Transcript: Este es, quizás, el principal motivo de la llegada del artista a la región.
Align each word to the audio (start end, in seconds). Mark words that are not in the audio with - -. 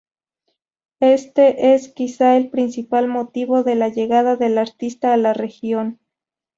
Este 0.99 1.75
es, 1.75 1.89
quizás, 1.89 2.35
el 2.37 2.49
principal 2.49 3.07
motivo 3.07 3.61
de 3.61 3.75
la 3.75 3.89
llegada 3.89 4.35
del 4.35 4.57
artista 4.57 5.13
a 5.13 5.17
la 5.17 5.33
región. 5.35 5.99